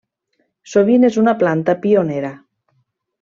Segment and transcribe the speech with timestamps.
[0.71, 2.33] Sovint és una planta pionera.